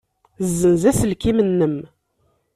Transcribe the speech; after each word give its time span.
Ssenz 0.47 0.83
aselkim-nnem. 0.89 1.77